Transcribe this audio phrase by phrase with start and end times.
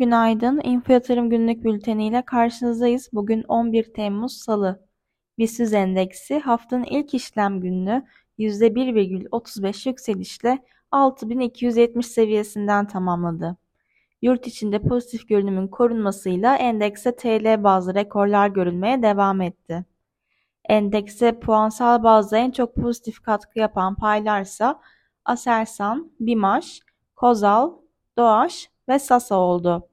[0.00, 0.60] Günaydın.
[0.64, 3.08] İnfo Yatırım Günlük Bülteni ile karşınızdayız.
[3.12, 4.86] Bugün 11 Temmuz Salı.
[5.38, 8.06] BIST endeksi haftanın ilk işlem gününü
[8.38, 10.58] %1,35 yükselişle
[10.90, 13.56] 6270 seviyesinden tamamladı.
[14.22, 19.84] Yurt içinde pozitif görünümün korunmasıyla endekse TL bazlı rekorlar görülmeye devam etti.
[20.68, 24.80] Endekse puansal bazda en çok pozitif katkı yapan paylarsa
[25.24, 26.80] Aselsan, Bimaş,
[27.16, 27.72] Kozal,
[28.18, 29.89] Doğaş ve Sasa oldu.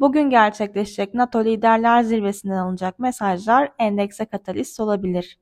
[0.00, 5.38] Bugün gerçekleşecek NATO Liderler Zirvesi'nden alınacak mesajlar endekse katalist olabilir.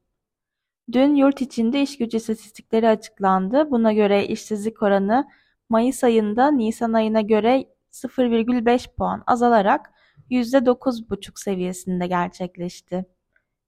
[0.93, 3.71] Dün yurt içinde iş gücü istatistikleri açıklandı.
[3.71, 5.29] Buna göre işsizlik oranı
[5.69, 9.91] Mayıs ayında Nisan ayına göre 0,5 puan azalarak
[10.31, 13.05] %9,5 seviyesinde gerçekleşti.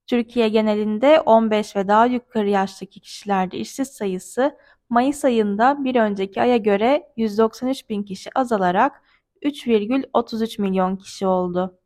[0.07, 4.57] Türkiye genelinde 15 ve daha yukarı yaştaki kişilerde işsiz sayısı
[4.89, 9.01] Mayıs ayında bir önceki aya göre 193 bin kişi azalarak
[9.43, 11.79] 3,33 milyon kişi oldu.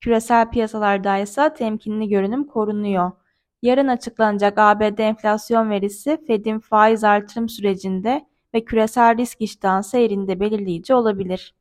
[0.00, 3.12] Küresel piyasalarda ise temkinli görünüm korunuyor.
[3.62, 10.94] Yarın açıklanacak ABD enflasyon verisi Fed'in faiz artırım sürecinde ve küresel risk iştahı seyrinde belirleyici
[10.94, 11.54] olabilir.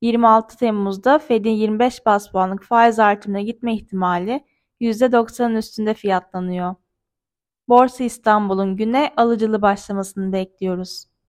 [0.00, 4.44] 26 Temmuz'da Fed'in 25 bas puanlık faiz artırımına gitme ihtimali
[4.80, 6.74] %90'ın üstünde fiyatlanıyor.
[7.68, 11.04] Borsa İstanbul'un güne alıcılı başlamasını bekliyoruz.